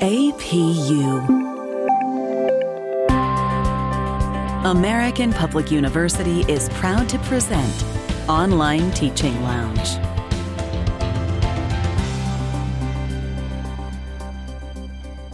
APU. 0.00 1.26
American 4.64 5.32
Public 5.32 5.70
University 5.70 6.42
is 6.42 6.68
proud 6.70 7.08
to 7.08 7.18
present 7.20 7.84
Online 8.28 8.90
Teaching 8.92 9.42
Lounge. 9.42 9.96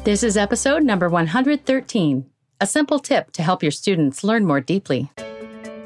This 0.05 0.23
is 0.23 0.37
episode 0.37 0.83
number 0.83 1.09
113 1.09 2.31
a 2.61 2.67
simple 2.67 2.99
tip 2.99 3.31
to 3.33 3.43
help 3.43 3.63
your 3.63 3.73
students 3.73 4.25
learn 4.25 4.47
more 4.47 4.61
deeply. 4.61 5.11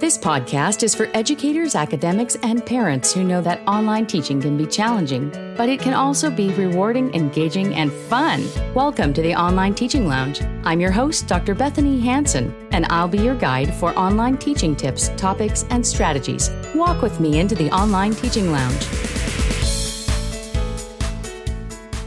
This 0.00 0.16
podcast 0.16 0.84
is 0.84 0.94
for 0.94 1.10
educators, 1.12 1.74
academics, 1.74 2.36
and 2.44 2.64
parents 2.64 3.12
who 3.12 3.24
know 3.24 3.40
that 3.42 3.66
online 3.66 4.06
teaching 4.06 4.40
can 4.40 4.56
be 4.56 4.64
challenging, 4.64 5.28
but 5.56 5.68
it 5.68 5.80
can 5.80 5.92
also 5.92 6.30
be 6.30 6.52
rewarding, 6.52 7.12
engaging, 7.16 7.74
and 7.74 7.90
fun. 7.92 8.46
Welcome 8.74 9.12
to 9.14 9.22
the 9.22 9.34
Online 9.34 9.74
Teaching 9.74 10.06
Lounge. 10.06 10.40
I'm 10.62 10.78
your 10.78 10.92
host, 10.92 11.26
Dr. 11.26 11.52
Bethany 11.56 11.98
Hansen, 11.98 12.54
and 12.70 12.86
I'll 12.90 13.08
be 13.08 13.18
your 13.18 13.34
guide 13.34 13.74
for 13.74 13.90
online 13.98 14.38
teaching 14.38 14.76
tips, 14.76 15.08
topics, 15.16 15.64
and 15.70 15.84
strategies. 15.84 16.48
Walk 16.76 17.02
with 17.02 17.18
me 17.18 17.40
into 17.40 17.56
the 17.56 17.68
Online 17.72 18.14
Teaching 18.14 18.52
Lounge. 18.52 18.86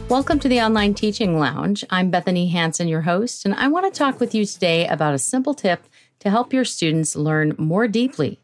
Welcome 0.08 0.40
to 0.40 0.48
the 0.48 0.62
Online 0.62 0.94
Teaching 0.94 1.38
Lounge. 1.38 1.84
I'm 1.90 2.10
Bethany 2.10 2.48
Hansen, 2.48 2.88
your 2.88 3.02
host, 3.02 3.44
and 3.44 3.54
I 3.54 3.68
want 3.68 3.86
to 3.94 3.98
talk 3.98 4.22
with 4.22 4.34
you 4.34 4.46
today 4.46 4.88
about 4.88 5.14
a 5.14 5.20
simple 5.20 5.54
tip 5.54 5.84
to 6.22 6.30
help 6.30 6.54
your 6.54 6.66
students 6.66 7.16
learn 7.16 7.54
more 7.58 7.88
deeply. 7.88 8.40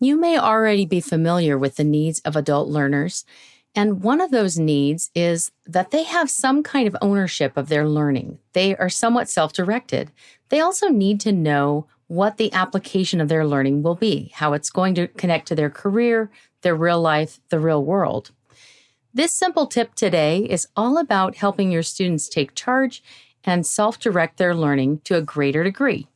You 0.00 0.16
may 0.16 0.38
already 0.38 0.86
be 0.86 1.00
familiar 1.00 1.58
with 1.58 1.76
the 1.76 1.84
needs 1.84 2.20
of 2.20 2.36
adult 2.36 2.68
learners, 2.68 3.24
and 3.74 4.02
one 4.02 4.20
of 4.20 4.30
those 4.30 4.58
needs 4.58 5.10
is 5.14 5.50
that 5.66 5.90
they 5.90 6.04
have 6.04 6.30
some 6.30 6.62
kind 6.62 6.86
of 6.86 6.96
ownership 7.02 7.56
of 7.56 7.68
their 7.68 7.88
learning. 7.88 8.38
They 8.52 8.76
are 8.76 8.88
somewhat 8.88 9.28
self 9.28 9.52
directed. 9.52 10.12
They 10.50 10.60
also 10.60 10.88
need 10.88 11.20
to 11.20 11.32
know 11.32 11.86
what 12.06 12.36
the 12.36 12.52
application 12.52 13.20
of 13.20 13.28
their 13.28 13.46
learning 13.46 13.82
will 13.82 13.94
be, 13.94 14.30
how 14.34 14.52
it's 14.52 14.70
going 14.70 14.94
to 14.94 15.08
connect 15.08 15.48
to 15.48 15.54
their 15.54 15.70
career, 15.70 16.30
their 16.62 16.76
real 16.76 17.00
life, 17.00 17.40
the 17.48 17.58
real 17.58 17.84
world. 17.84 18.30
This 19.12 19.32
simple 19.32 19.66
tip 19.66 19.94
today 19.94 20.40
is 20.40 20.68
all 20.76 20.98
about 20.98 21.36
helping 21.36 21.72
your 21.72 21.82
students 21.82 22.28
take 22.28 22.54
charge 22.54 23.02
and 23.42 23.66
self 23.66 23.98
direct 23.98 24.36
their 24.36 24.54
learning 24.54 25.00
to 25.04 25.16
a 25.16 25.22
greater 25.22 25.64
degree. 25.64 26.06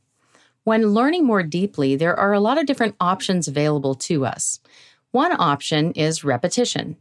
When 0.69 0.89
learning 0.93 1.25
more 1.25 1.43
deeply, 1.43 1.97
there 1.97 2.15
are 2.15 2.35
a 2.35 2.41
lot 2.41 2.59
of 2.59 2.67
different 2.67 2.95
options 3.01 3.49
available 3.49 3.95
to 3.95 4.27
us. 4.27 4.61
One 5.13 5.33
option 5.33 5.93
is 5.93 6.25
repetition. 6.25 6.99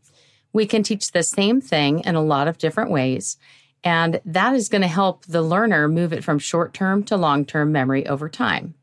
We 0.53 0.65
can 0.65 0.83
teach 0.83 1.11
the 1.11 1.21
same 1.21 1.59
thing 1.59 1.99
in 2.05 2.15
a 2.15 2.23
lot 2.23 2.47
of 2.47 2.57
different 2.57 2.91
ways, 2.91 3.35
and 3.83 4.21
that 4.23 4.53
is 4.53 4.69
going 4.69 4.83
to 4.83 4.87
help 4.87 5.25
the 5.25 5.41
learner 5.41 5.89
move 5.89 6.13
it 6.13 6.23
from 6.23 6.39
short 6.39 6.73
term 6.73 7.03
to 7.07 7.17
long 7.17 7.43
term 7.43 7.73
memory 7.73 8.07
over 8.07 8.29
time. 8.29 8.73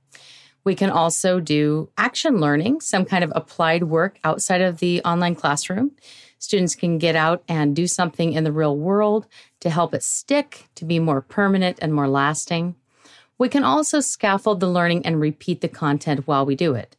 We 0.64 0.74
can 0.74 0.90
also 0.90 1.40
do 1.40 1.88
action 1.96 2.38
learning, 2.38 2.82
some 2.82 3.06
kind 3.06 3.24
of 3.24 3.32
applied 3.34 3.84
work 3.84 4.18
outside 4.22 4.60
of 4.60 4.80
the 4.80 5.00
online 5.02 5.34
classroom. 5.34 5.92
Students 6.38 6.74
can 6.74 6.98
get 6.98 7.16
out 7.16 7.42
and 7.48 7.74
do 7.74 7.86
something 7.86 8.34
in 8.34 8.44
the 8.44 8.52
real 8.52 8.76
world 8.76 9.26
to 9.60 9.70
help 9.70 9.94
it 9.94 10.02
stick, 10.02 10.68
to 10.74 10.84
be 10.84 10.98
more 10.98 11.22
permanent 11.22 11.78
and 11.80 11.94
more 11.94 12.06
lasting. 12.06 12.74
We 13.38 13.48
can 13.48 13.64
also 13.64 14.00
scaffold 14.00 14.60
the 14.60 14.68
learning 14.68 15.04
and 15.06 15.20
repeat 15.20 15.60
the 15.60 15.68
content 15.68 16.26
while 16.26 16.46
we 16.46 16.54
do 16.54 16.74
it. 16.74 16.96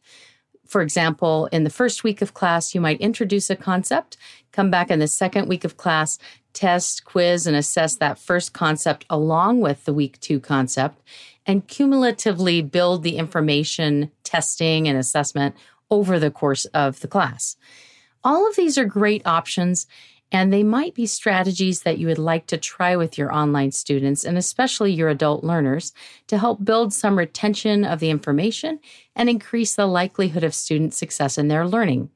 For 0.66 0.82
example, 0.82 1.46
in 1.52 1.64
the 1.64 1.70
first 1.70 2.04
week 2.04 2.20
of 2.20 2.34
class, 2.34 2.74
you 2.74 2.80
might 2.80 3.00
introduce 3.00 3.48
a 3.50 3.56
concept, 3.56 4.16
come 4.52 4.70
back 4.70 4.90
in 4.90 4.98
the 4.98 5.06
second 5.06 5.48
week 5.48 5.64
of 5.64 5.76
class, 5.76 6.18
test, 6.52 7.04
quiz, 7.04 7.46
and 7.46 7.56
assess 7.56 7.96
that 7.96 8.18
first 8.18 8.52
concept 8.52 9.04
along 9.08 9.60
with 9.60 9.84
the 9.84 9.94
week 9.94 10.18
two 10.20 10.40
concept, 10.40 11.00
and 11.46 11.68
cumulatively 11.68 12.62
build 12.62 13.02
the 13.02 13.16
information, 13.16 14.10
testing, 14.24 14.88
and 14.88 14.98
assessment 14.98 15.54
over 15.90 16.18
the 16.18 16.30
course 16.30 16.64
of 16.66 17.00
the 17.00 17.08
class. 17.08 17.56
All 18.24 18.48
of 18.48 18.56
these 18.56 18.76
are 18.76 18.84
great 18.84 19.24
options, 19.24 19.86
and 20.32 20.52
they 20.52 20.62
might 20.62 20.94
be 20.94 21.06
strategies 21.06 21.82
that 21.82 21.98
you 21.98 22.06
would 22.08 22.18
like 22.18 22.46
to 22.48 22.56
try 22.56 22.96
with 22.96 23.16
your 23.16 23.32
online 23.32 23.70
students 23.70 24.24
and 24.24 24.36
especially 24.36 24.92
your 24.92 25.08
adult 25.08 25.44
learners 25.44 25.92
to 26.26 26.38
help 26.38 26.64
build 26.64 26.92
some 26.92 27.16
retention 27.16 27.84
of 27.84 28.00
the 28.00 28.10
information 28.10 28.80
and 29.14 29.28
increase 29.28 29.74
the 29.74 29.86
likelihood 29.86 30.42
of 30.42 30.54
student 30.54 30.94
success 30.94 31.38
in 31.38 31.48
their 31.48 31.66
learning. 31.66 32.10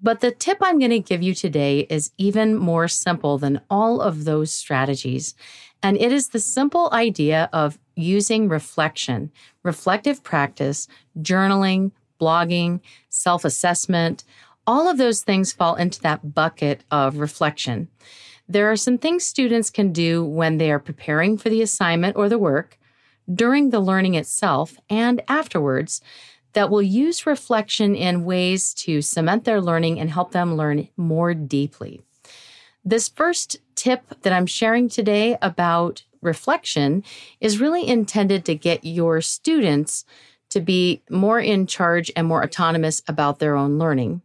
But 0.00 0.20
the 0.20 0.30
tip 0.30 0.58
I'm 0.60 0.78
going 0.78 0.90
to 0.90 1.00
give 1.00 1.22
you 1.22 1.34
today 1.34 1.86
is 1.90 2.12
even 2.18 2.56
more 2.56 2.88
simple 2.88 3.38
than 3.38 3.62
all 3.70 4.00
of 4.00 4.24
those 4.24 4.52
strategies. 4.52 5.34
And 5.82 5.96
it 5.96 6.12
is 6.12 6.28
the 6.28 6.40
simple 6.40 6.88
idea 6.92 7.48
of 7.52 7.78
using 7.96 8.48
reflection, 8.48 9.32
reflective 9.62 10.22
practice, 10.22 10.88
journaling, 11.20 11.92
blogging, 12.20 12.80
self 13.08 13.44
assessment, 13.44 14.24
all 14.66 14.88
of 14.88 14.98
those 14.98 15.22
things 15.22 15.52
fall 15.52 15.74
into 15.74 16.00
that 16.02 16.34
bucket 16.34 16.82
of 16.90 17.18
reflection. 17.18 17.88
There 18.48 18.70
are 18.70 18.76
some 18.76 18.98
things 18.98 19.24
students 19.24 19.70
can 19.70 19.92
do 19.92 20.24
when 20.24 20.58
they 20.58 20.70
are 20.70 20.78
preparing 20.78 21.38
for 21.38 21.48
the 21.48 21.62
assignment 21.62 22.16
or 22.16 22.28
the 22.28 22.38
work, 22.38 22.78
during 23.32 23.70
the 23.70 23.80
learning 23.80 24.14
itself, 24.14 24.76
and 24.90 25.22
afterwards 25.28 26.02
that 26.52 26.70
will 26.70 26.82
use 26.82 27.26
reflection 27.26 27.96
in 27.96 28.24
ways 28.24 28.74
to 28.74 29.02
cement 29.02 29.44
their 29.44 29.60
learning 29.60 29.98
and 29.98 30.10
help 30.10 30.32
them 30.32 30.56
learn 30.56 30.88
more 30.96 31.34
deeply. 31.34 32.02
This 32.84 33.08
first 33.08 33.56
tip 33.74 34.02
that 34.22 34.32
I'm 34.32 34.46
sharing 34.46 34.88
today 34.88 35.36
about 35.40 36.04
reflection 36.20 37.02
is 37.40 37.60
really 37.60 37.86
intended 37.86 38.44
to 38.44 38.54
get 38.54 38.84
your 38.84 39.20
students 39.20 40.04
to 40.54 40.60
be 40.60 41.02
more 41.10 41.40
in 41.40 41.66
charge 41.66 42.10
and 42.16 42.26
more 42.26 42.42
autonomous 42.42 43.02
about 43.08 43.40
their 43.40 43.56
own 43.56 43.76
learning. 43.76 44.22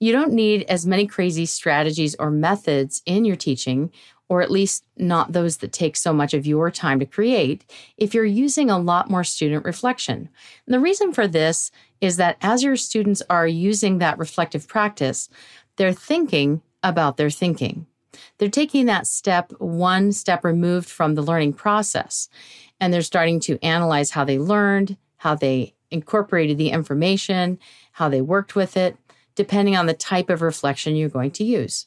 You 0.00 0.12
don't 0.12 0.32
need 0.32 0.64
as 0.64 0.86
many 0.86 1.06
crazy 1.06 1.46
strategies 1.46 2.14
or 2.16 2.30
methods 2.30 3.00
in 3.06 3.24
your 3.24 3.36
teaching, 3.36 3.92
or 4.28 4.42
at 4.42 4.50
least 4.50 4.84
not 4.96 5.32
those 5.32 5.58
that 5.58 5.72
take 5.72 5.96
so 5.96 6.12
much 6.12 6.34
of 6.34 6.46
your 6.46 6.70
time 6.70 6.98
to 6.98 7.06
create, 7.06 7.64
if 7.96 8.12
you're 8.12 8.24
using 8.24 8.70
a 8.70 8.78
lot 8.78 9.08
more 9.08 9.24
student 9.24 9.64
reflection. 9.64 10.28
And 10.66 10.74
the 10.74 10.80
reason 10.80 11.12
for 11.12 11.26
this 11.26 11.70
is 12.00 12.16
that 12.16 12.36
as 12.42 12.62
your 12.62 12.76
students 12.76 13.22
are 13.30 13.46
using 13.46 13.98
that 13.98 14.18
reflective 14.18 14.66
practice, 14.68 15.28
they're 15.76 15.92
thinking 15.92 16.60
about 16.82 17.16
their 17.16 17.30
thinking. 17.30 17.86
They're 18.38 18.48
taking 18.48 18.86
that 18.86 19.06
step 19.06 19.52
one 19.58 20.10
step 20.10 20.42
removed 20.44 20.88
from 20.88 21.14
the 21.14 21.22
learning 21.22 21.52
process, 21.52 22.28
and 22.80 22.92
they're 22.92 23.02
starting 23.02 23.38
to 23.40 23.64
analyze 23.64 24.10
how 24.10 24.24
they 24.24 24.38
learned, 24.38 24.96
how 25.18 25.34
they 25.34 25.74
incorporated 25.90 26.58
the 26.58 26.70
information, 26.70 27.58
how 27.92 28.08
they 28.08 28.20
worked 28.20 28.54
with 28.54 28.76
it, 28.76 28.96
depending 29.34 29.76
on 29.76 29.86
the 29.86 29.94
type 29.94 30.30
of 30.30 30.42
reflection 30.42 30.96
you're 30.96 31.08
going 31.08 31.30
to 31.32 31.44
use. 31.44 31.86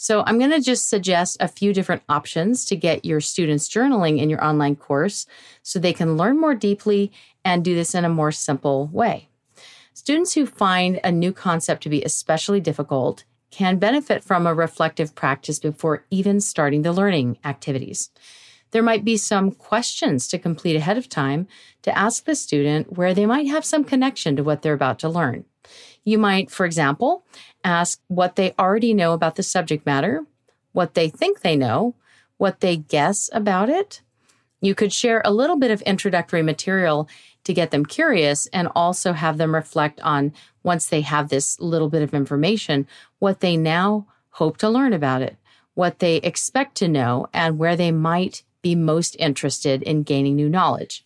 So, 0.00 0.22
I'm 0.26 0.38
going 0.38 0.52
to 0.52 0.60
just 0.60 0.88
suggest 0.88 1.38
a 1.40 1.48
few 1.48 1.72
different 1.72 2.02
options 2.08 2.64
to 2.66 2.76
get 2.76 3.04
your 3.04 3.20
students 3.20 3.68
journaling 3.68 4.20
in 4.20 4.30
your 4.30 4.44
online 4.44 4.76
course 4.76 5.26
so 5.62 5.78
they 5.78 5.92
can 5.92 6.16
learn 6.16 6.40
more 6.40 6.54
deeply 6.54 7.10
and 7.44 7.64
do 7.64 7.74
this 7.74 7.96
in 7.96 8.04
a 8.04 8.08
more 8.08 8.30
simple 8.30 8.86
way. 8.92 9.28
Students 9.94 10.34
who 10.34 10.46
find 10.46 11.00
a 11.02 11.10
new 11.10 11.32
concept 11.32 11.82
to 11.82 11.88
be 11.88 12.04
especially 12.04 12.60
difficult 12.60 13.24
can 13.50 13.78
benefit 13.78 14.22
from 14.22 14.46
a 14.46 14.54
reflective 14.54 15.14
practice 15.16 15.58
before 15.58 16.04
even 16.10 16.40
starting 16.40 16.82
the 16.82 16.92
learning 16.92 17.38
activities. 17.44 18.10
There 18.70 18.82
might 18.82 19.04
be 19.04 19.16
some 19.16 19.50
questions 19.50 20.28
to 20.28 20.38
complete 20.38 20.76
ahead 20.76 20.98
of 20.98 21.08
time 21.08 21.46
to 21.82 21.96
ask 21.96 22.24
the 22.24 22.34
student 22.34 22.96
where 22.96 23.14
they 23.14 23.26
might 23.26 23.46
have 23.46 23.64
some 23.64 23.84
connection 23.84 24.36
to 24.36 24.44
what 24.44 24.62
they're 24.62 24.74
about 24.74 24.98
to 25.00 25.08
learn. 25.08 25.44
You 26.04 26.18
might, 26.18 26.50
for 26.50 26.66
example, 26.66 27.24
ask 27.64 28.00
what 28.08 28.36
they 28.36 28.54
already 28.58 28.94
know 28.94 29.12
about 29.12 29.36
the 29.36 29.42
subject 29.42 29.84
matter, 29.84 30.24
what 30.72 30.94
they 30.94 31.08
think 31.08 31.40
they 31.40 31.56
know, 31.56 31.94
what 32.36 32.60
they 32.60 32.76
guess 32.76 33.28
about 33.32 33.68
it. 33.68 34.00
You 34.60 34.74
could 34.74 34.92
share 34.92 35.22
a 35.24 35.32
little 35.32 35.56
bit 35.56 35.70
of 35.70 35.82
introductory 35.82 36.42
material 36.42 37.08
to 37.44 37.54
get 37.54 37.70
them 37.70 37.86
curious 37.86 38.46
and 38.48 38.68
also 38.74 39.12
have 39.12 39.38
them 39.38 39.54
reflect 39.54 40.00
on, 40.00 40.32
once 40.62 40.86
they 40.86 41.00
have 41.00 41.28
this 41.28 41.58
little 41.60 41.88
bit 41.88 42.02
of 42.02 42.12
information, 42.12 42.86
what 43.18 43.40
they 43.40 43.56
now 43.56 44.06
hope 44.30 44.58
to 44.58 44.68
learn 44.68 44.92
about 44.92 45.22
it, 45.22 45.36
what 45.74 46.00
they 46.00 46.16
expect 46.16 46.74
to 46.76 46.88
know, 46.88 47.26
and 47.32 47.58
where 47.58 47.76
they 47.76 47.90
might 47.90 48.42
be 48.62 48.74
most 48.74 49.16
interested 49.18 49.82
in 49.82 50.02
gaining 50.02 50.36
new 50.36 50.48
knowledge. 50.48 51.04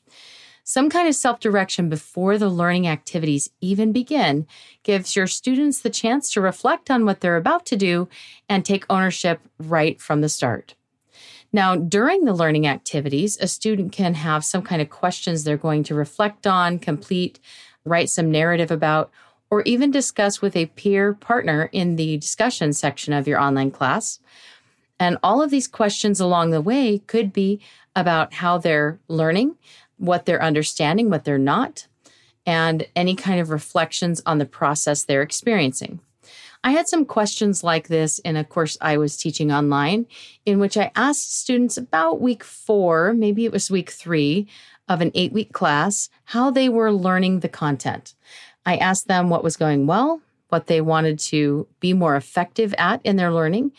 Some 0.64 0.90
kind 0.90 1.08
of 1.08 1.14
self 1.14 1.40
direction 1.40 1.88
before 1.88 2.38
the 2.38 2.48
learning 2.48 2.86
activities 2.86 3.50
even 3.60 3.92
begin 3.92 4.46
gives 4.84 5.16
your 5.16 5.26
students 5.26 5.80
the 5.80 5.90
chance 5.90 6.32
to 6.32 6.40
reflect 6.40 6.90
on 6.90 7.04
what 7.04 7.20
they're 7.20 7.36
about 7.36 7.66
to 7.66 7.76
do 7.76 8.08
and 8.48 8.64
take 8.64 8.86
ownership 8.88 9.40
right 9.58 10.00
from 10.00 10.20
the 10.20 10.28
start. 10.28 10.74
Now, 11.52 11.76
during 11.76 12.24
the 12.24 12.32
learning 12.32 12.66
activities, 12.66 13.36
a 13.40 13.46
student 13.46 13.92
can 13.92 14.14
have 14.14 14.44
some 14.44 14.62
kind 14.62 14.80
of 14.80 14.88
questions 14.88 15.44
they're 15.44 15.56
going 15.56 15.82
to 15.84 15.94
reflect 15.94 16.46
on, 16.46 16.78
complete, 16.78 17.40
write 17.84 18.08
some 18.08 18.30
narrative 18.30 18.70
about, 18.70 19.10
or 19.50 19.62
even 19.62 19.90
discuss 19.90 20.40
with 20.40 20.56
a 20.56 20.66
peer 20.66 21.12
partner 21.12 21.68
in 21.72 21.96
the 21.96 22.16
discussion 22.16 22.72
section 22.72 23.12
of 23.12 23.28
your 23.28 23.38
online 23.38 23.70
class. 23.70 24.18
And 25.02 25.18
all 25.20 25.42
of 25.42 25.50
these 25.50 25.66
questions 25.66 26.20
along 26.20 26.50
the 26.50 26.60
way 26.60 27.00
could 27.00 27.32
be 27.32 27.58
about 27.96 28.34
how 28.34 28.58
they're 28.58 29.00
learning, 29.08 29.56
what 29.96 30.26
they're 30.26 30.40
understanding, 30.40 31.10
what 31.10 31.24
they're 31.24 31.38
not, 31.38 31.88
and 32.46 32.86
any 32.94 33.16
kind 33.16 33.40
of 33.40 33.50
reflections 33.50 34.22
on 34.24 34.38
the 34.38 34.46
process 34.46 35.02
they're 35.02 35.20
experiencing. 35.20 35.98
I 36.62 36.70
had 36.70 36.86
some 36.86 37.04
questions 37.04 37.64
like 37.64 37.88
this 37.88 38.20
in 38.20 38.36
a 38.36 38.44
course 38.44 38.78
I 38.80 38.96
was 38.96 39.16
teaching 39.16 39.50
online, 39.50 40.06
in 40.46 40.60
which 40.60 40.76
I 40.76 40.92
asked 40.94 41.34
students 41.34 41.76
about 41.76 42.20
week 42.20 42.44
four, 42.44 43.12
maybe 43.12 43.44
it 43.44 43.50
was 43.50 43.72
week 43.72 43.90
three 43.90 44.46
of 44.88 45.00
an 45.00 45.10
eight 45.16 45.32
week 45.32 45.52
class, 45.52 46.10
how 46.26 46.52
they 46.52 46.68
were 46.68 46.92
learning 46.92 47.40
the 47.40 47.48
content. 47.48 48.14
I 48.64 48.76
asked 48.76 49.08
them 49.08 49.30
what 49.30 49.42
was 49.42 49.56
going 49.56 49.88
well, 49.88 50.22
what 50.50 50.68
they 50.68 50.80
wanted 50.80 51.18
to 51.18 51.66
be 51.80 51.92
more 51.92 52.14
effective 52.14 52.72
at 52.78 53.00
in 53.02 53.16
their 53.16 53.32
learning, 53.32 53.72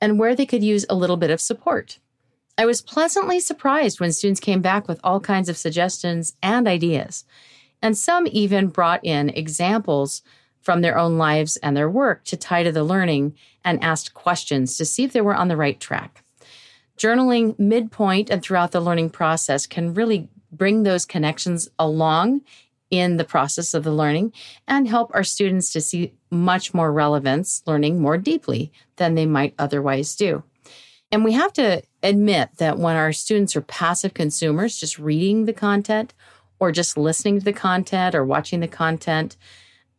and 0.00 0.18
where 0.18 0.34
they 0.34 0.46
could 0.46 0.62
use 0.62 0.86
a 0.88 0.94
little 0.94 1.16
bit 1.16 1.30
of 1.30 1.40
support. 1.40 1.98
I 2.56 2.66
was 2.66 2.82
pleasantly 2.82 3.38
surprised 3.38 4.00
when 4.00 4.12
students 4.12 4.40
came 4.40 4.60
back 4.60 4.88
with 4.88 5.00
all 5.04 5.20
kinds 5.20 5.48
of 5.48 5.56
suggestions 5.56 6.34
and 6.42 6.66
ideas. 6.66 7.24
And 7.80 7.96
some 7.96 8.26
even 8.30 8.68
brought 8.68 9.04
in 9.04 9.28
examples 9.30 10.22
from 10.60 10.80
their 10.80 10.98
own 10.98 11.18
lives 11.18 11.56
and 11.58 11.76
their 11.76 11.88
work 11.88 12.24
to 12.24 12.36
tie 12.36 12.64
to 12.64 12.72
the 12.72 12.82
learning 12.82 13.34
and 13.64 13.82
asked 13.82 14.12
questions 14.12 14.76
to 14.76 14.84
see 14.84 15.04
if 15.04 15.12
they 15.12 15.20
were 15.20 15.36
on 15.36 15.48
the 15.48 15.56
right 15.56 15.78
track. 15.78 16.24
Journaling 16.98 17.56
midpoint 17.58 18.28
and 18.28 18.42
throughout 18.42 18.72
the 18.72 18.80
learning 18.80 19.10
process 19.10 19.66
can 19.66 19.94
really 19.94 20.28
bring 20.50 20.82
those 20.82 21.04
connections 21.04 21.68
along 21.78 22.40
in 22.90 23.16
the 23.16 23.24
process 23.24 23.74
of 23.74 23.84
the 23.84 23.92
learning 23.92 24.32
and 24.66 24.88
help 24.88 25.10
our 25.14 25.24
students 25.24 25.72
to 25.72 25.80
see 25.80 26.12
much 26.30 26.72
more 26.72 26.92
relevance 26.92 27.62
learning 27.66 28.00
more 28.00 28.16
deeply 28.16 28.72
than 28.96 29.14
they 29.14 29.26
might 29.26 29.54
otherwise 29.58 30.16
do. 30.16 30.42
And 31.10 31.24
we 31.24 31.32
have 31.32 31.52
to 31.54 31.82
admit 32.02 32.50
that 32.58 32.78
when 32.78 32.96
our 32.96 33.12
students 33.12 33.56
are 33.56 33.62
passive 33.62 34.14
consumers, 34.14 34.78
just 34.78 34.98
reading 34.98 35.44
the 35.44 35.52
content 35.52 36.12
or 36.60 36.72
just 36.72 36.96
listening 36.96 37.38
to 37.38 37.44
the 37.44 37.52
content 37.52 38.14
or 38.14 38.24
watching 38.24 38.60
the 38.60 38.68
content 38.68 39.36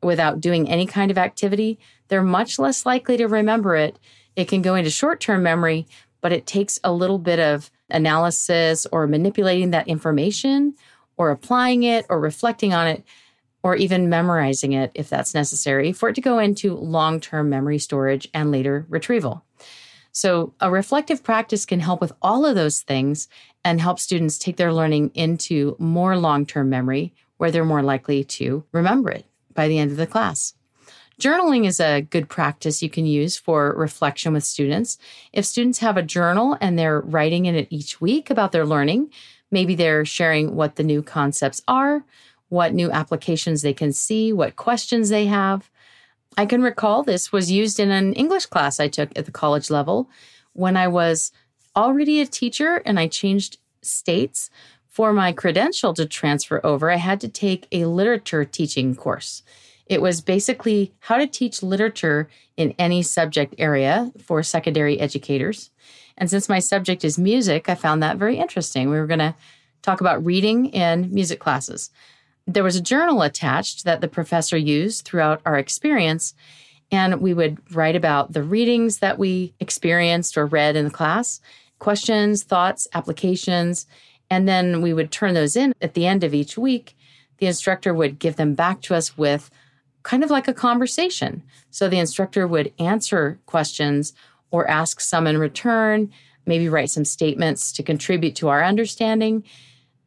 without 0.03 0.39
doing 0.39 0.69
any 0.69 0.85
kind 0.85 1.09
of 1.11 1.17
activity, 1.17 1.79
they're 2.07 2.23
much 2.23 2.59
less 2.59 2.85
likely 2.85 3.17
to 3.17 3.27
remember 3.27 3.75
it. 3.75 3.97
It 4.35 4.47
can 4.47 4.61
go 4.61 4.75
into 4.75 4.89
short 4.89 5.19
term 5.19 5.43
memory, 5.43 5.87
but 6.21 6.31
it 6.31 6.45
takes 6.45 6.79
a 6.83 6.93
little 6.93 7.17
bit 7.17 7.39
of 7.39 7.71
analysis 7.89 8.85
or 8.91 9.07
manipulating 9.07 9.71
that 9.71 9.87
information 9.87 10.75
or 11.19 11.29
applying 11.29 11.83
it 11.83 12.07
or 12.09 12.19
reflecting 12.19 12.73
on 12.73 12.87
it 12.87 13.03
or 13.61 13.75
even 13.75 14.09
memorizing 14.09 14.71
it 14.71 14.89
if 14.95 15.09
that's 15.09 15.35
necessary 15.35 15.91
for 15.91 16.09
it 16.09 16.15
to 16.15 16.21
go 16.21 16.39
into 16.39 16.75
long 16.75 17.19
term 17.19 17.49
memory 17.49 17.77
storage 17.77 18.27
and 18.33 18.51
later 18.51 18.87
retrieval. 18.89 19.43
So, 20.11 20.53
a 20.59 20.71
reflective 20.71 21.21
practice 21.23 21.65
can 21.65 21.81
help 21.81 22.01
with 22.01 22.13
all 22.21 22.45
of 22.45 22.55
those 22.55 22.81
things 22.81 23.27
and 23.63 23.79
help 23.79 23.99
students 23.99 24.39
take 24.39 24.57
their 24.57 24.73
learning 24.73 25.11
into 25.13 25.75
more 25.77 26.17
long 26.17 26.47
term 26.47 26.69
memory 26.69 27.13
where 27.37 27.51
they're 27.51 27.65
more 27.65 27.83
likely 27.83 28.23
to 28.23 28.63
remember 28.71 29.11
it 29.11 29.25
by 29.53 29.67
the 29.67 29.77
end 29.77 29.91
of 29.91 29.97
the 29.97 30.07
class. 30.07 30.53
Journaling 31.19 31.67
is 31.67 31.81
a 31.81 32.01
good 32.01 32.29
practice 32.29 32.81
you 32.81 32.89
can 32.89 33.05
use 33.05 33.35
for 33.35 33.73
reflection 33.73 34.31
with 34.31 34.45
students. 34.45 34.97
If 35.33 35.45
students 35.45 35.79
have 35.79 35.97
a 35.97 36.01
journal 36.01 36.57
and 36.61 36.79
they're 36.79 37.01
writing 37.01 37.45
in 37.45 37.55
it 37.55 37.67
each 37.69 37.99
week 37.99 38.29
about 38.29 38.53
their 38.53 38.65
learning, 38.65 39.11
maybe 39.51 39.75
they're 39.75 40.05
sharing 40.05 40.55
what 40.55 40.75
the 40.75 40.83
new 40.83 41.01
concepts 41.01 41.61
are, 41.67 42.03
what 42.49 42.73
new 42.73 42.91
applications 42.91 43.61
they 43.61 43.73
can 43.73 43.93
see, 43.93 44.33
what 44.33 44.55
questions 44.55 45.09
they 45.09 45.25
have. 45.25 45.69
I 46.37 46.45
can 46.45 46.61
recall 46.61 47.03
this 47.03 47.31
was 47.31 47.51
used 47.51 47.79
in 47.79 47.91
an 47.91 48.13
English 48.13 48.45
class 48.47 48.79
I 48.79 48.87
took 48.87 49.09
at 49.17 49.25
the 49.25 49.31
college 49.31 49.69
level 49.69 50.09
when 50.53 50.77
I 50.77 50.87
was 50.87 51.31
already 51.75 52.21
a 52.21 52.25
teacher 52.25 52.81
and 52.85 52.99
I 52.99 53.07
changed 53.07 53.57
states. 53.81 54.49
For 54.87 55.13
my 55.13 55.31
credential 55.31 55.93
to 55.93 56.05
transfer 56.05 56.59
over, 56.65 56.91
I 56.91 56.97
had 56.97 57.21
to 57.21 57.29
take 57.29 57.67
a 57.71 57.85
literature 57.85 58.43
teaching 58.43 58.95
course. 58.95 59.43
It 59.89 60.01
was 60.03 60.21
basically 60.21 60.93
how 60.99 61.17
to 61.17 61.27
teach 61.27 61.63
literature 61.63 62.29
in 62.55 62.75
any 62.77 63.01
subject 63.01 63.55
area 63.57 64.11
for 64.23 64.43
secondary 64.43 64.99
educators. 64.99 65.71
And 66.15 66.29
since 66.29 66.47
my 66.47 66.59
subject 66.59 67.03
is 67.03 67.17
music, 67.17 67.67
I 67.67 67.75
found 67.75 68.03
that 68.03 68.17
very 68.17 68.37
interesting. 68.37 68.89
We 68.89 68.99
were 68.99 69.07
going 69.07 69.19
to 69.19 69.35
talk 69.81 69.99
about 69.99 70.23
reading 70.23 70.67
in 70.67 71.11
music 71.11 71.39
classes. 71.39 71.89
There 72.45 72.63
was 72.63 72.75
a 72.75 72.81
journal 72.81 73.23
attached 73.23 73.83
that 73.85 74.01
the 74.01 74.07
professor 74.07 74.57
used 74.57 75.05
throughout 75.05 75.41
our 75.45 75.57
experience, 75.57 76.35
and 76.91 77.21
we 77.21 77.33
would 77.33 77.57
write 77.73 77.95
about 77.95 78.33
the 78.33 78.43
readings 78.43 78.99
that 78.99 79.17
we 79.17 79.53
experienced 79.59 80.37
or 80.37 80.45
read 80.45 80.75
in 80.75 80.85
the 80.85 80.91
class, 80.91 81.39
questions, 81.79 82.43
thoughts, 82.43 82.87
applications, 82.93 83.87
and 84.29 84.47
then 84.47 84.81
we 84.81 84.93
would 84.93 85.11
turn 85.11 85.33
those 85.33 85.55
in 85.55 85.73
at 85.81 85.93
the 85.93 86.05
end 86.05 86.23
of 86.23 86.33
each 86.33 86.57
week. 86.57 86.95
The 87.37 87.47
instructor 87.47 87.93
would 87.93 88.19
give 88.19 88.35
them 88.35 88.53
back 88.53 88.81
to 88.81 88.95
us 88.95 89.17
with 89.17 89.49
kind 90.09 90.23
of 90.23 90.31
like 90.31 90.47
a 90.47 90.53
conversation. 90.55 91.43
So 91.69 91.87
the 91.87 91.99
instructor 91.99 92.47
would 92.47 92.73
answer 92.79 93.37
questions 93.45 94.11
or 94.49 94.67
ask 94.67 95.01
some 95.01 95.27
in 95.27 95.37
return, 95.37 96.11
maybe 96.47 96.67
write 96.67 96.89
some 96.89 97.05
statements 97.05 97.71
to 97.73 97.83
contribute 97.83 98.35
to 98.37 98.47
our 98.47 98.63
understanding. 98.63 99.43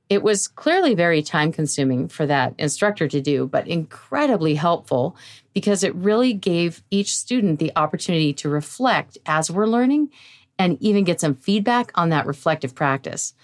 It 0.08 0.25
was 0.25 0.49
clearly 0.49 0.96
very 0.96 1.22
time 1.22 1.52
consuming 1.52 2.08
for 2.08 2.26
that 2.26 2.52
instructor 2.58 3.06
to 3.06 3.20
do, 3.20 3.46
but 3.46 3.69
incredibly 3.69 4.56
helpful 4.56 5.16
because 5.54 5.84
it 5.84 5.94
really 5.94 6.32
gave 6.32 6.82
each 6.90 7.16
student 7.16 7.60
the 7.60 7.70
opportunity 7.76 8.32
to 8.32 8.49
reflect 8.49 9.19
as 9.25 9.52
we're 9.52 9.69
learning 9.69 10.10
and 10.58 10.82
even 10.82 11.04
get 11.04 11.20
some 11.20 11.37
feedback 11.37 11.93
on 11.94 12.08
that 12.08 12.26
reflective 12.26 12.75
practice. 12.75 13.34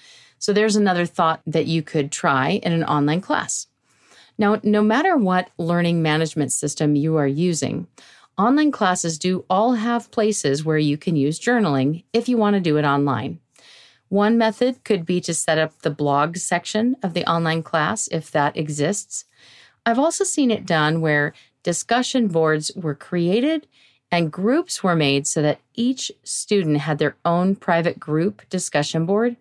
So 0.41 0.53
there's 0.53 0.75
another 0.75 1.07
thought 1.07 1.41
that 1.47 1.67
you 1.67 1.85
could 1.85 2.11
try 2.11 2.61
in 2.65 2.73
an 2.73 2.83
online 2.83 3.21
class. 3.21 3.68
Now, 4.39 4.61
no 4.63 4.83
matter 4.83 5.17
what 5.17 5.51
learning 5.59 6.01
management 6.01 6.53
system 6.53 6.95
you 6.95 7.17
are 7.17 7.27
using, 7.27 7.89
online 8.39 8.71
classes 8.71 9.19
do 9.19 9.45
all 9.51 9.73
have 9.73 10.13
places 10.13 10.65
where 10.65 10.79
you 10.79 10.97
can 10.97 11.17
use 11.17 11.41
journaling 11.41 12.05
if 12.13 12.29
you 12.29 12.37
want 12.37 12.55
to 12.55 12.61
do 12.61 12.77
it 12.77 12.85
online. 12.85 13.41
One 14.09 14.39
method 14.39 14.85
could 14.85 15.05
be 15.05 15.21
to 15.23 15.35
set 15.35 15.59
up 15.59 15.83
the 15.83 15.91
blog 15.91 16.37
section 16.37 16.97
of 17.03 17.15
the 17.15 17.29
online 17.29 17.63
class 17.63 18.09
if 18.09 18.31
that 18.31 18.57
exists. 18.57 19.25
I've 19.85 19.99
also 19.99 20.25
seen 20.25 20.51
it 20.51 20.65
done 20.65 21.01
where 21.01 21.35
discussion 21.63 22.29
boards 22.29 22.71
were 22.77 22.95
created 22.95 23.67
and 24.11 24.33
groups 24.33 24.83
were 24.83 24.97
made 24.97 25.27
so 25.27 25.43
that 25.43 25.61
each 25.75 26.11
student 26.25 26.79
had 26.79 26.99
their 26.99 27.17
own 27.25 27.57
private 27.57 28.01
group 28.01 28.49
discussion 28.49 29.05
board. 29.05 29.37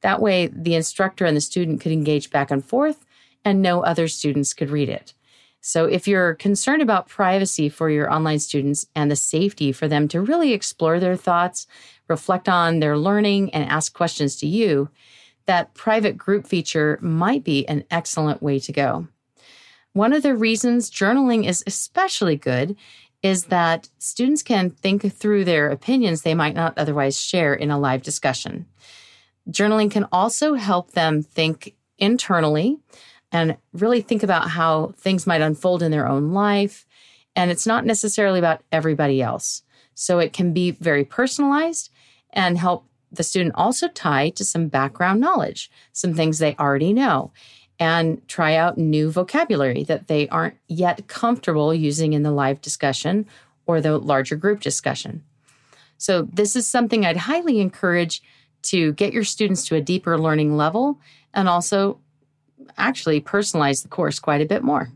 That 0.00 0.20
way, 0.20 0.48
the 0.48 0.74
instructor 0.74 1.24
and 1.24 1.36
the 1.36 1.40
student 1.40 1.80
could 1.80 1.92
engage 1.92 2.30
back 2.30 2.50
and 2.50 2.64
forth, 2.64 3.04
and 3.48 3.62
no 3.62 3.82
other 3.82 4.06
students 4.08 4.54
could 4.54 4.70
read 4.70 4.88
it. 4.88 5.14
So, 5.60 5.86
if 5.86 6.06
you're 6.06 6.34
concerned 6.34 6.82
about 6.82 7.08
privacy 7.08 7.68
for 7.68 7.90
your 7.90 8.12
online 8.12 8.38
students 8.38 8.86
and 8.94 9.10
the 9.10 9.16
safety 9.16 9.72
for 9.72 9.88
them 9.88 10.06
to 10.08 10.20
really 10.20 10.52
explore 10.52 11.00
their 11.00 11.16
thoughts, 11.16 11.66
reflect 12.06 12.48
on 12.48 12.78
their 12.78 12.96
learning, 12.96 13.52
and 13.52 13.68
ask 13.68 13.92
questions 13.92 14.36
to 14.36 14.46
you, 14.46 14.88
that 15.46 15.74
private 15.74 16.16
group 16.16 16.46
feature 16.46 16.98
might 17.02 17.42
be 17.42 17.66
an 17.66 17.84
excellent 17.90 18.42
way 18.42 18.60
to 18.60 18.72
go. 18.72 19.08
One 19.94 20.12
of 20.12 20.22
the 20.22 20.36
reasons 20.36 20.90
journaling 20.90 21.48
is 21.48 21.64
especially 21.66 22.36
good 22.36 22.76
is 23.22 23.46
that 23.46 23.88
students 23.98 24.44
can 24.44 24.70
think 24.70 25.12
through 25.12 25.44
their 25.44 25.70
opinions 25.70 26.22
they 26.22 26.34
might 26.34 26.54
not 26.54 26.78
otherwise 26.78 27.20
share 27.20 27.52
in 27.52 27.70
a 27.70 27.78
live 27.78 28.02
discussion. 28.02 28.66
Journaling 29.50 29.90
can 29.90 30.06
also 30.12 30.54
help 30.54 30.92
them 30.92 31.22
think 31.22 31.74
internally 31.98 32.78
and 33.32 33.56
really 33.72 34.00
think 34.00 34.22
about 34.22 34.50
how 34.50 34.94
things 34.96 35.26
might 35.26 35.40
unfold 35.40 35.82
in 35.82 35.90
their 35.90 36.08
own 36.08 36.32
life. 36.32 36.86
And 37.36 37.50
it's 37.50 37.66
not 37.66 37.84
necessarily 37.84 38.38
about 38.38 38.62
everybody 38.72 39.20
else. 39.22 39.62
So 39.94 40.18
it 40.18 40.32
can 40.32 40.52
be 40.52 40.72
very 40.72 41.04
personalized 41.04 41.90
and 42.30 42.58
help 42.58 42.86
the 43.10 43.22
student 43.22 43.54
also 43.54 43.88
tie 43.88 44.30
to 44.30 44.44
some 44.44 44.68
background 44.68 45.20
knowledge, 45.20 45.70
some 45.92 46.14
things 46.14 46.38
they 46.38 46.54
already 46.56 46.92
know, 46.92 47.32
and 47.78 48.26
try 48.28 48.54
out 48.54 48.76
new 48.76 49.10
vocabulary 49.10 49.84
that 49.84 50.08
they 50.08 50.28
aren't 50.28 50.56
yet 50.66 51.06
comfortable 51.06 51.72
using 51.72 52.12
in 52.12 52.22
the 52.22 52.30
live 52.30 52.60
discussion 52.60 53.26
or 53.66 53.80
the 53.80 53.98
larger 53.98 54.36
group 54.36 54.60
discussion. 54.60 55.22
So, 55.96 56.22
this 56.22 56.54
is 56.54 56.66
something 56.66 57.04
I'd 57.04 57.16
highly 57.16 57.60
encourage 57.60 58.22
to 58.62 58.92
get 58.92 59.12
your 59.12 59.24
students 59.24 59.64
to 59.66 59.76
a 59.76 59.80
deeper 59.80 60.18
learning 60.18 60.56
level 60.56 61.00
and 61.34 61.48
also 61.48 61.98
actually 62.76 63.20
personalize 63.20 63.82
the 63.82 63.88
course 63.88 64.18
quite 64.18 64.40
a 64.40 64.46
bit 64.46 64.62
more. 64.62 64.90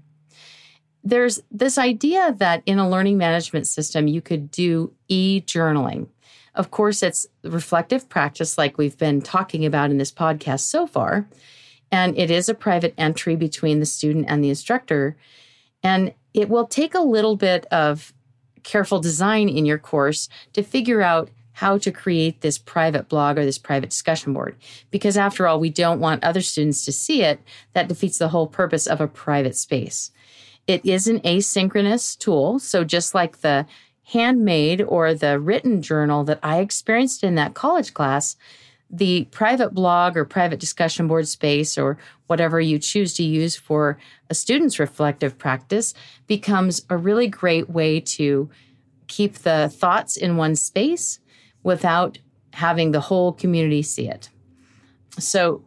There's 1.04 1.42
this 1.50 1.78
idea 1.78 2.34
that 2.38 2.62
in 2.64 2.78
a 2.78 2.88
learning 2.88 3.18
management 3.18 3.66
system, 3.66 4.06
you 4.06 4.20
could 4.20 4.50
do 4.50 4.92
e 5.08 5.40
journaling. 5.40 6.08
Of 6.54 6.70
course, 6.70 7.02
it's 7.02 7.26
reflective 7.42 8.08
practice, 8.08 8.58
like 8.58 8.78
we've 8.78 8.98
been 8.98 9.22
talking 9.22 9.64
about 9.64 9.90
in 9.90 9.98
this 9.98 10.12
podcast 10.12 10.60
so 10.60 10.86
far. 10.86 11.26
And 11.90 12.16
it 12.16 12.30
is 12.30 12.48
a 12.48 12.54
private 12.54 12.94
entry 12.96 13.36
between 13.36 13.80
the 13.80 13.86
student 13.86 14.26
and 14.28 14.42
the 14.42 14.48
instructor. 14.48 15.16
And 15.82 16.14
it 16.34 16.48
will 16.48 16.66
take 16.66 16.94
a 16.94 17.00
little 17.00 17.36
bit 17.36 17.66
of 17.66 18.12
careful 18.62 19.00
design 19.00 19.48
in 19.48 19.66
your 19.66 19.78
course 19.78 20.28
to 20.52 20.62
figure 20.62 21.02
out 21.02 21.30
how 21.52 21.78
to 21.78 21.92
create 21.92 22.40
this 22.40 22.58
private 22.58 23.08
blog 23.08 23.38
or 23.38 23.44
this 23.44 23.58
private 23.58 23.90
discussion 23.90 24.32
board. 24.32 24.56
Because 24.90 25.16
after 25.16 25.46
all, 25.46 25.60
we 25.60 25.70
don't 25.70 26.00
want 26.00 26.24
other 26.24 26.40
students 26.40 26.84
to 26.84 26.92
see 26.92 27.22
it. 27.22 27.40
That 27.74 27.88
defeats 27.88 28.18
the 28.18 28.28
whole 28.28 28.46
purpose 28.46 28.86
of 28.86 29.00
a 29.00 29.08
private 29.08 29.56
space. 29.56 30.10
It 30.66 30.84
is 30.84 31.06
an 31.06 31.20
asynchronous 31.20 32.18
tool. 32.18 32.58
So 32.58 32.84
just 32.84 33.14
like 33.14 33.40
the 33.40 33.66
handmade 34.04 34.82
or 34.82 35.14
the 35.14 35.38
written 35.38 35.82
journal 35.82 36.24
that 36.24 36.40
I 36.42 36.58
experienced 36.58 37.22
in 37.22 37.34
that 37.36 37.54
college 37.54 37.94
class, 37.94 38.36
the 38.90 39.24
private 39.30 39.72
blog 39.72 40.16
or 40.16 40.24
private 40.24 40.60
discussion 40.60 41.08
board 41.08 41.26
space 41.26 41.78
or 41.78 41.96
whatever 42.26 42.60
you 42.60 42.78
choose 42.78 43.14
to 43.14 43.22
use 43.22 43.56
for 43.56 43.98
a 44.28 44.34
student's 44.34 44.78
reflective 44.78 45.38
practice 45.38 45.94
becomes 46.26 46.84
a 46.90 46.96
really 46.96 47.26
great 47.26 47.70
way 47.70 48.00
to 48.00 48.50
keep 49.06 49.38
the 49.38 49.70
thoughts 49.74 50.16
in 50.16 50.36
one 50.36 50.54
space 50.54 51.20
without 51.62 52.18
having 52.52 52.92
the 52.92 53.00
whole 53.00 53.32
community 53.32 53.82
see 53.82 54.08
it. 54.08 54.28
So, 55.18 55.64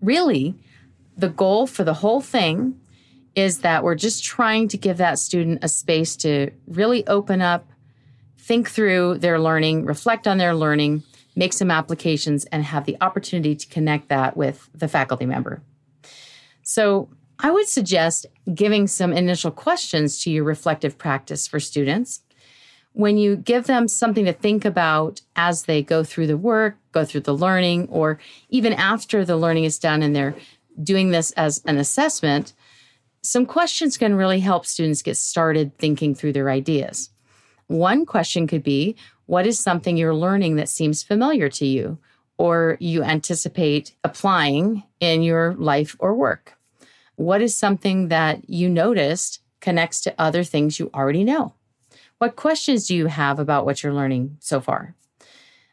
really, 0.00 0.54
the 1.16 1.28
goal 1.28 1.66
for 1.66 1.84
the 1.84 1.94
whole 1.94 2.20
thing 2.20 2.80
is 3.34 3.60
that 3.60 3.82
we're 3.82 3.94
just 3.94 4.22
trying 4.24 4.68
to 4.68 4.76
give 4.76 4.98
that 4.98 5.18
student 5.18 5.58
a 5.62 5.68
space 5.68 6.16
to 6.16 6.50
really 6.66 7.06
open 7.06 7.40
up, 7.42 7.66
think 8.38 8.68
through 8.68 9.18
their 9.18 9.40
learning, 9.40 9.84
reflect 9.84 10.26
on 10.26 10.38
their 10.38 10.54
learning, 10.54 11.02
make 11.34 11.52
some 11.52 11.70
applications, 11.70 12.44
and 12.46 12.64
have 12.64 12.84
the 12.84 12.96
opportunity 13.00 13.56
to 13.56 13.66
connect 13.66 14.08
that 14.08 14.36
with 14.36 14.68
the 14.74 14.88
faculty 14.88 15.26
member. 15.26 15.62
So, 16.62 17.08
I 17.38 17.50
would 17.50 17.66
suggest 17.66 18.26
giving 18.54 18.86
some 18.86 19.12
initial 19.12 19.50
questions 19.50 20.22
to 20.22 20.30
your 20.30 20.44
reflective 20.44 20.96
practice 20.96 21.48
for 21.48 21.58
students 21.58 22.20
when 22.94 23.18
you 23.18 23.36
give 23.36 23.66
them 23.66 23.88
something 23.88 24.24
to 24.24 24.32
think 24.32 24.64
about 24.64 25.20
as 25.34 25.64
they 25.64 25.82
go 25.82 26.04
through 26.04 26.28
the 26.28 26.36
work, 26.36 26.76
go 26.92 27.04
through 27.04 27.22
the 27.22 27.34
learning, 27.34 27.88
or 27.90 28.20
even 28.50 28.72
after 28.72 29.24
the 29.24 29.36
learning 29.36 29.64
is 29.64 29.80
done 29.80 30.00
and 30.00 30.14
they're 30.14 30.34
doing 30.80 31.10
this 31.10 31.32
as 31.32 31.60
an 31.66 31.76
assessment, 31.76 32.52
some 33.20 33.46
questions 33.46 33.96
can 33.96 34.14
really 34.14 34.38
help 34.38 34.64
students 34.64 35.02
get 35.02 35.16
started 35.16 35.76
thinking 35.76 36.14
through 36.14 36.32
their 36.32 36.50
ideas. 36.50 37.10
One 37.66 38.06
question 38.06 38.46
could 38.46 38.62
be 38.62 38.94
What 39.26 39.46
is 39.46 39.58
something 39.58 39.96
you're 39.96 40.14
learning 40.14 40.56
that 40.56 40.68
seems 40.68 41.02
familiar 41.02 41.48
to 41.48 41.66
you 41.66 41.98
or 42.38 42.76
you 42.78 43.02
anticipate 43.02 43.94
applying 44.04 44.84
in 45.00 45.22
your 45.22 45.54
life 45.54 45.96
or 45.98 46.14
work? 46.14 46.52
What 47.16 47.42
is 47.42 47.56
something 47.56 48.08
that 48.08 48.48
you 48.48 48.68
noticed 48.68 49.40
connects 49.60 50.00
to 50.02 50.14
other 50.16 50.44
things 50.44 50.78
you 50.78 50.90
already 50.94 51.24
know? 51.24 51.54
What 52.18 52.36
questions 52.36 52.86
do 52.86 52.94
you 52.94 53.06
have 53.06 53.38
about 53.38 53.66
what 53.66 53.82
you're 53.82 53.92
learning 53.92 54.36
so 54.40 54.60
far? 54.60 54.94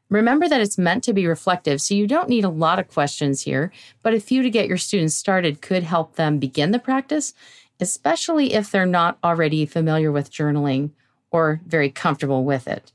Remember 0.10 0.50
that 0.50 0.60
it's 0.60 0.78
meant 0.78 1.06
to 1.06 1.14
be 1.14 1.26
reflective, 1.26 1.82
so 1.82 1.94
you 1.94 2.06
don't 2.06 2.28
need 2.28 2.44
a 2.44 2.50
lot 2.50 2.80
of 2.80 2.90
questions 2.90 3.44
here, 3.44 3.72
but 4.04 4.14
a 4.14 4.20
few 4.20 4.44
to 4.44 4.50
get 4.50 4.68
your 4.68 4.78
students 4.78 5.16
started 5.16 5.62
could 5.62 5.84
help 5.84 6.16
them 6.16 6.38
begin 6.38 6.72
the 6.72 6.80
practice, 6.80 7.34
especially 7.80 8.54
if 8.54 8.70
they're 8.70 8.86
not 8.86 9.18
already 9.24 9.66
familiar 9.66 10.12
with 10.12 10.32
journaling 10.32 10.92
or 11.32 11.62
very 11.66 11.90
comfortable 11.90 12.44
with 12.44 12.68
it. 12.68 12.92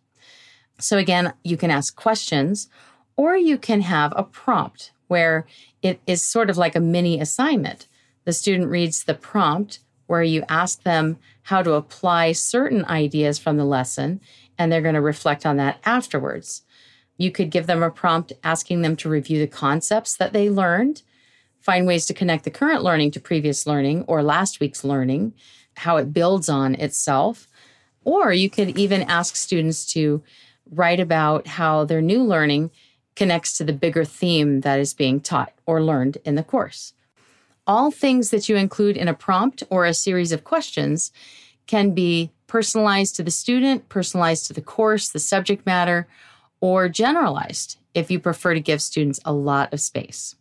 So, 0.79 0.99
again, 0.99 1.33
you 1.43 1.57
can 1.57 1.71
ask 1.71 1.97
questions 1.97 2.69
or 3.17 3.35
you 3.35 3.57
can 3.57 3.81
have 3.81 4.13
a 4.15 4.23
prompt 4.23 4.93
where 5.09 5.47
it 5.81 6.01
is 6.07 6.21
sort 6.21 6.51
of 6.51 6.59
like 6.59 6.77
a 6.77 6.81
mini 6.81 7.19
assignment. 7.19 7.87
The 8.25 8.35
student 8.35 8.69
reads 8.69 9.05
the 9.05 9.15
prompt 9.15 9.79
where 10.07 10.23
you 10.23 10.45
ask 10.49 10.83
them 10.83 11.19
how 11.43 11.63
to 11.63 11.73
apply 11.73 12.33
certain 12.33 12.85
ideas 12.87 13.39
from 13.39 13.57
the 13.57 13.65
lesson, 13.65 14.21
and 14.59 14.71
they're 14.71 14.83
going 14.83 14.95
to 14.95 15.01
reflect 15.01 15.45
on 15.45 15.57
that 15.57 15.79
afterwards. 15.85 16.63
You 17.19 17.31
could 17.31 17.51
give 17.51 17.67
them 17.67 17.83
a 17.83 17.91
prompt 17.91 18.33
asking 18.45 18.83
them 18.83 18.97
to 18.97 19.09
review 19.09 19.39
the 19.39 19.47
concepts 19.47 20.17
that 20.17 20.33
they 20.33 20.51
learned, 20.51 21.03
find 21.61 21.87
ways 21.87 22.07
to 22.07 22.15
connect 22.15 22.45
the 22.45 22.51
current 22.51 22.83
learning 22.83 23.11
to 23.13 23.21
previous 23.21 23.67
learning 23.67 24.05
or 24.07 24.23
last 24.23 24.61
week's 24.61 24.85
learning, 24.85 25.35
how 25.79 25.97
it 25.97 26.13
builds 26.13 26.49
on 26.49 26.75
itself. 26.75 27.49
Or 28.05 28.33
you 28.33 28.49
could 28.49 28.79
even 28.79 29.03
ask 29.03 29.35
students 29.35 29.85
to 29.93 30.23
write 30.71 31.01
about 31.01 31.47
how 31.47 31.85
their 31.85 32.03
new 32.03 32.23
learning 32.23 32.71
connects 33.15 33.57
to 33.57 33.65
the 33.65 33.73
bigger 33.73 34.05
theme 34.05 34.61
that 34.61 34.79
is 34.79 34.95
being 34.95 35.21
taught 35.21 35.53
or 35.65 35.83
learned 35.83 36.19
in 36.25 36.35
the 36.35 36.45
course. 36.45 36.93
All 37.67 37.91
things 37.91 38.31
that 38.31 38.49
you 38.49 38.57
include 38.57 38.97
in 38.97 39.09
a 39.09 39.15
prompt 39.15 39.63
or 39.71 39.85
a 39.85 39.95
series 39.95 40.33
of 40.33 40.45
questions 40.45 41.11
can 41.67 41.93
be 41.93 42.31
personalized 42.47 43.17
to 43.17 43.23
the 43.23 43.31
student, 43.31 43.89
personalized 43.89 44.47
to 44.47 44.53
the 44.53 44.61
course, 44.61 45.09
the 45.09 45.19
subject 45.19 45.67
matter, 45.67 46.07
or 46.61 46.89
generalized 46.89 47.79
if 47.93 48.11
you 48.11 48.21
prefer 48.21 48.55
to 48.55 48.61
give 48.61 48.81
students 48.81 49.19
a 49.25 49.33
lot 49.33 49.73
of 49.73 49.81
space. 49.81 50.37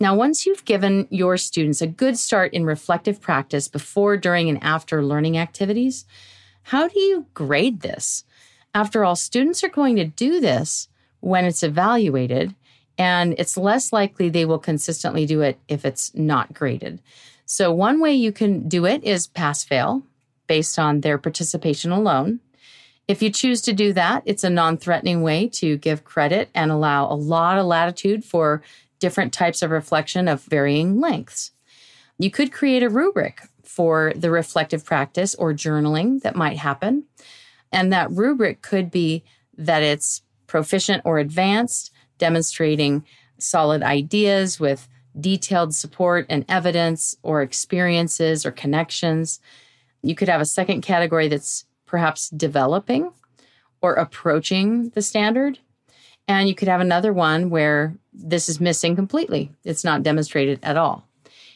Now, 0.00 0.16
once 0.16 0.44
you've 0.44 0.64
given 0.64 1.06
your 1.08 1.36
students 1.36 1.80
a 1.80 1.86
good 1.86 2.18
start 2.18 2.52
in 2.52 2.64
reflective 2.64 3.20
practice 3.20 3.68
before, 3.68 4.16
during, 4.16 4.48
and 4.48 4.62
after 4.62 5.04
learning 5.04 5.38
activities, 5.38 6.04
how 6.62 6.88
do 6.88 6.98
you 6.98 7.26
grade 7.32 7.80
this? 7.80 8.24
After 8.74 9.04
all, 9.04 9.14
students 9.14 9.62
are 9.62 9.68
going 9.68 9.96
to 9.96 10.04
do 10.04 10.40
this 10.40 10.88
when 11.20 11.44
it's 11.44 11.62
evaluated, 11.62 12.54
and 12.98 13.34
it's 13.38 13.56
less 13.56 13.92
likely 13.92 14.28
they 14.28 14.44
will 14.44 14.58
consistently 14.58 15.26
do 15.26 15.40
it 15.40 15.58
if 15.68 15.84
it's 15.84 16.14
not 16.14 16.54
graded. 16.54 17.00
So, 17.46 17.72
one 17.72 18.00
way 18.00 18.14
you 18.14 18.32
can 18.32 18.68
do 18.68 18.86
it 18.86 19.04
is 19.04 19.26
pass 19.26 19.64
fail 19.64 20.02
based 20.46 20.78
on 20.78 21.00
their 21.00 21.18
participation 21.18 21.90
alone. 21.90 22.40
If 23.06 23.20
you 23.22 23.30
choose 23.30 23.60
to 23.62 23.72
do 23.72 23.92
that, 23.92 24.22
it's 24.24 24.44
a 24.44 24.50
non 24.50 24.76
threatening 24.78 25.22
way 25.22 25.48
to 25.54 25.76
give 25.76 26.04
credit 26.04 26.48
and 26.54 26.70
allow 26.70 27.10
a 27.10 27.14
lot 27.14 27.58
of 27.58 27.66
latitude 27.66 28.24
for 28.24 28.62
different 28.98 29.32
types 29.32 29.60
of 29.60 29.70
reflection 29.70 30.28
of 30.28 30.42
varying 30.44 31.00
lengths. 31.00 31.50
You 32.18 32.30
could 32.30 32.52
create 32.52 32.82
a 32.82 32.88
rubric 32.88 33.42
for 33.62 34.12
the 34.14 34.30
reflective 34.30 34.84
practice 34.84 35.34
or 35.34 35.52
journaling 35.52 36.22
that 36.22 36.36
might 36.36 36.58
happen. 36.58 37.04
And 37.72 37.92
that 37.92 38.10
rubric 38.10 38.62
could 38.62 38.90
be 38.90 39.24
that 39.58 39.82
it's 39.82 40.22
proficient 40.46 41.02
or 41.04 41.18
advanced, 41.18 41.90
demonstrating 42.24 43.04
solid 43.36 43.82
ideas 43.82 44.58
with 44.58 44.88
detailed 45.20 45.74
support 45.74 46.24
and 46.30 46.42
evidence 46.48 47.14
or 47.22 47.42
experiences 47.42 48.46
or 48.46 48.50
connections. 48.50 49.40
You 50.00 50.14
could 50.14 50.30
have 50.30 50.40
a 50.40 50.46
second 50.46 50.80
category 50.80 51.28
that's 51.28 51.66
perhaps 51.84 52.30
developing 52.30 53.12
or 53.82 53.92
approaching 53.92 54.88
the 54.94 55.02
standard. 55.02 55.58
And 56.26 56.48
you 56.48 56.54
could 56.54 56.68
have 56.68 56.80
another 56.80 57.12
one 57.12 57.50
where 57.50 57.94
this 58.14 58.48
is 58.48 58.58
missing 58.58 58.96
completely. 58.96 59.52
It's 59.62 59.84
not 59.84 60.02
demonstrated 60.02 60.58
at 60.62 60.78
all. 60.78 61.06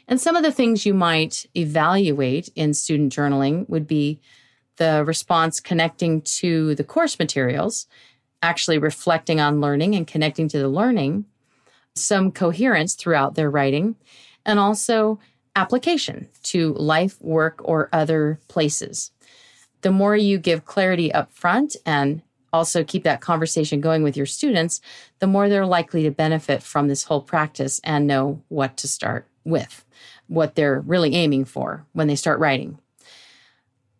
And 0.07 0.21
some 0.21 0.37
of 0.37 0.43
the 0.43 0.53
things 0.53 0.85
you 0.85 0.93
might 0.93 1.47
evaluate 1.57 2.51
in 2.55 2.75
student 2.75 3.11
journaling 3.11 3.67
would 3.71 3.87
be 3.87 4.21
the 4.77 5.03
response 5.07 5.61
connecting 5.61 6.21
to 6.41 6.75
the 6.75 6.85
course 6.85 7.19
materials 7.19 7.87
actually 8.43 8.79
reflecting 8.79 9.41
on 9.41 9.61
learning 9.61 9.95
and 9.95 10.07
connecting 10.07 10.49
to 10.49 10.59
the 10.59 10.69
learning, 10.69 11.25
some 11.95 12.31
coherence 12.31 12.95
throughout 12.95 13.35
their 13.35 13.51
writing, 13.51 13.97
and 14.47 14.59
also 14.59 15.19
application 15.57 16.29
to 16.43 16.73
life, 16.75 17.21
work, 17.21 17.61
or 17.65 17.89
other 17.93 18.39
places. 18.49 19.11
The 19.83 19.91
more 19.91 20.17
you 20.17 20.39
give 20.39 20.65
clarity 20.65 21.13
up 21.13 21.33
front 21.33 21.77
and 21.85 22.23
also 22.53 22.85
keep 22.85 23.05
that 23.05 23.21
conversation 23.21 23.81
going 23.81 24.03
with 24.03 24.17
your 24.17 24.27
students, 24.27 24.81
the 25.19 25.27
more 25.27 25.49
they're 25.49 25.67
likely 25.67 26.03
to 26.05 26.11
benefit 26.11 26.63
from 26.63 26.89
this 26.89 27.05
whole 27.05 27.21
practice 27.21 27.81
and 27.85 28.07
know 28.07 28.43
what 28.49 28.77
to 28.79 28.89
start 28.89 29.27
with, 29.45 29.85
what 30.29 30.55
they're 30.55 30.81
really 30.81 31.15
aiming 31.15 31.45
for 31.45 31.85
when 31.93 32.07
they 32.07 32.17
start 32.17 32.39
writing. 32.39 32.79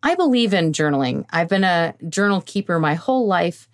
I 0.01 0.15
believe 0.15 0.53
in 0.53 0.71
journaling. 0.71 1.25
I've 1.29 1.49
been 1.49 1.65
a 1.65 1.93
journal 2.07 2.41
keeper 2.41 2.79
my 2.79 2.95
whole 2.95 3.27
life, 3.27 3.67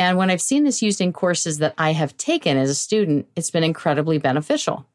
and 0.00 0.16
when 0.16 0.30
I've 0.30 0.40
seen 0.40 0.64
this 0.64 0.80
used 0.80 1.02
in 1.02 1.12
courses 1.12 1.58
that 1.58 1.74
I 1.76 1.92
have 1.92 2.16
taken 2.16 2.56
as 2.56 2.70
a 2.70 2.74
student, 2.74 3.28
it's 3.36 3.50
been 3.50 3.62
incredibly 3.62 4.16
beneficial. 4.16 4.86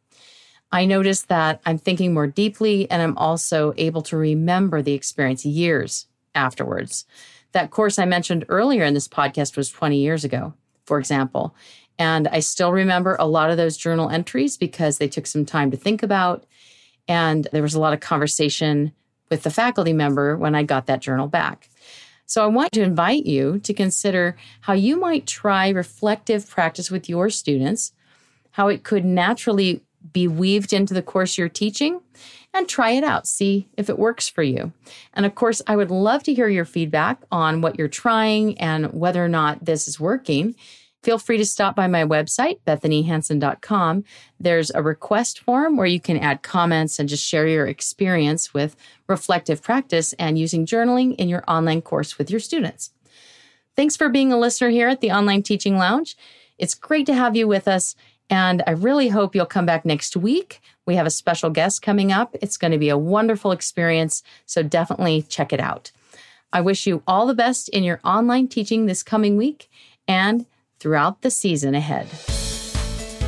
I 0.72 0.86
notice 0.86 1.22
that 1.22 1.62
I'm 1.64 1.78
thinking 1.78 2.12
more 2.12 2.26
deeply 2.26 2.90
and 2.90 3.04
I'm 3.04 3.16
also 3.16 3.76
able 3.78 4.02
to 4.02 4.18
remember 4.18 4.82
the 4.82 4.94
experience 4.94 5.46
years 5.46 6.08
afterwards. 6.34 7.06
That 7.52 7.70
course 7.70 8.00
I 8.00 8.06
mentioned 8.06 8.46
earlier 8.50 8.84
in 8.84 8.96
this 8.96 9.08
podcast 9.08 9.56
was 9.56 9.70
20 9.70 9.96
years 9.96 10.24
ago, 10.24 10.56
for 10.88 10.98
example. 10.98 11.56
And 12.00 12.28
I 12.28 12.40
still 12.40 12.72
remember 12.72 13.16
a 13.20 13.28
lot 13.28 13.52
of 13.52 13.58
those 13.58 13.78
journal 13.78 14.10
entries 14.10 14.58
because 14.58 14.98
they 14.98 15.08
took 15.08 15.28
some 15.28 15.46
time 15.46 15.70
to 15.70 15.78
think 15.78 16.02
about. 16.02 16.48
And 17.08 17.48
there 17.52 17.62
was 17.62 17.76
a 17.76 17.80
lot 17.80 17.94
of 17.94 18.00
conversation 18.00 18.92
with 19.30 19.44
the 19.44 19.52
faculty 19.52 19.94
member 19.94 20.36
when 20.36 20.56
I 20.56 20.64
got 20.64 20.88
that 20.88 21.02
journal 21.02 21.28
back. 21.28 21.70
So 22.26 22.44
I 22.44 22.48
want 22.48 22.72
to 22.74 22.82
invite 22.82 23.26
you 23.26 23.60
to 23.60 23.74
consider 23.74 24.36
how 24.62 24.74
you 24.74 25.00
might 25.00 25.28
try 25.28 25.70
reflective 25.70 26.50
practice 26.50 26.90
with 26.90 27.08
your 27.08 27.30
students, 27.30 27.94
how 28.52 28.68
it 28.68 28.84
could 28.84 29.06
naturally 29.06 29.82
be 30.14 30.28
weaved 30.28 30.74
into 30.74 30.94
the 30.94 31.02
course 31.02 31.38
you're 31.38 31.50
teaching 31.50 32.00
and 32.54 32.68
try 32.68 32.92
it 32.92 33.04
out. 33.04 33.28
See 33.28 33.68
if 33.76 33.90
it 33.90 34.00
works 34.00 34.30
for 34.30 34.44
you. 34.44 34.72
And 35.14 35.26
of 35.26 35.36
course, 35.36 35.62
I 35.68 35.76
would 35.76 35.92
love 35.92 36.24
to 36.24 36.34
hear 36.34 36.48
your 36.48 36.66
feedback 36.66 37.22
on 37.32 37.62
what 37.62 37.78
you're 37.78 37.88
trying 37.88 38.58
and 38.60 38.94
whether 38.94 39.24
or 39.24 39.30
not 39.30 39.66
this 39.66 39.88
is 39.88 40.00
working. 40.00 40.56
Feel 41.06 41.20
free 41.20 41.38
to 41.38 41.46
stop 41.46 41.76
by 41.76 41.86
my 41.86 42.04
website, 42.04 42.62
bethanyhansen.com. 42.66 44.04
There's 44.40 44.72
a 44.72 44.82
request 44.82 45.40
form 45.40 45.78
where 45.78 45.86
you 45.86 46.00
can 46.00 46.18
add 46.18 46.42
comments 46.42 46.98
and 46.98 47.08
just 47.08 47.24
share 47.24 47.48
your 47.48 47.68
experience 47.68 48.56
with 48.56 48.76
reflective 49.06 49.62
practice 49.62 50.14
and 50.14 50.40
using 50.40 50.66
journaling 50.66 51.14
in 51.18 51.30
your 51.30 51.44
online 51.48 51.84
course 51.84 52.18
with 52.18 52.32
your 52.32 52.40
students. 52.40 52.90
Thanks 53.76 53.96
for 53.96 54.10
being 54.10 54.34
a 54.34 54.40
listener 54.40 54.70
here 54.70 54.88
at 54.88 55.00
the 55.00 55.12
Online 55.12 55.44
Teaching 55.44 55.78
Lounge. 55.78 56.18
It's 56.58 56.74
great 56.74 57.06
to 57.06 57.14
have 57.14 57.36
you 57.36 57.48
with 57.48 57.68
us, 57.68 57.96
and 58.28 58.64
I 58.66 58.72
really 58.72 59.10
hope 59.10 59.36
you'll 59.36 59.46
come 59.46 59.68
back 59.68 59.86
next 59.86 60.18
week. 60.18 60.60
We 60.88 60.96
have 60.96 61.06
a 61.06 61.12
special 61.12 61.52
guest 61.52 61.84
coming 61.84 62.12
up. 62.12 62.36
It's 62.42 62.58
going 62.58 62.72
to 62.72 62.80
be 62.80 62.90
a 62.90 62.98
wonderful 62.98 63.52
experience, 63.52 64.24
so 64.48 64.64
definitely 64.64 65.22
check 65.22 65.54
it 65.54 65.60
out. 65.60 65.92
I 66.52 66.62
wish 66.62 66.88
you 66.88 67.04
all 67.06 67.28
the 67.28 67.36
best 67.36 67.70
in 67.70 67.84
your 67.84 68.00
online 68.04 68.48
teaching 68.48 68.88
this 68.88 69.04
coming 69.04 69.38
week 69.38 69.70
and 70.08 70.48
throughout 70.80 71.22
the 71.22 71.32
season 71.32 71.76
ahead. 71.76 72.08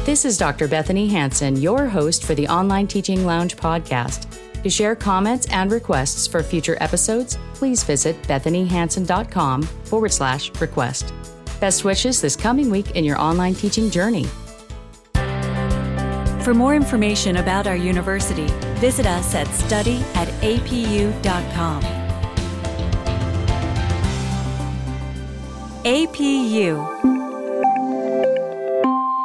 This 0.05 0.23
is 0.23 0.37
Dr. 0.37 0.67
Bethany 0.67 1.07
Hansen, 1.07 1.57
your 1.57 1.87
host 1.87 2.23
for 2.23 2.33
the 2.33 2.47
Online 2.47 2.87
Teaching 2.87 3.25
Lounge 3.25 3.57
podcast. 3.57 4.25
To 4.63 4.69
share 4.69 4.95
comments 4.95 5.47
and 5.51 5.71
requests 5.71 6.27
for 6.27 6.41
future 6.41 6.77
episodes, 6.79 7.37
please 7.53 7.83
visit 7.83 8.21
bethanyhansen.com 8.23 9.63
forward 9.63 10.13
slash 10.13 10.49
request. 10.61 11.13
Best 11.59 11.83
wishes 11.83 12.21
this 12.21 12.35
coming 12.35 12.69
week 12.69 12.91
in 12.91 13.03
your 13.03 13.19
online 13.19 13.55
teaching 13.55 13.89
journey. 13.89 14.25
For 16.43 16.53
more 16.53 16.75
information 16.75 17.37
about 17.37 17.67
our 17.67 17.75
university, 17.75 18.47
visit 18.79 19.05
us 19.05 19.35
at 19.35 19.47
study 19.47 19.97
at 20.15 20.29
apu.com. 20.41 21.83
APU 25.83 27.16